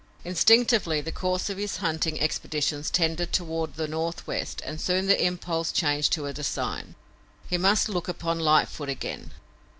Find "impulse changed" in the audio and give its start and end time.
5.23-6.11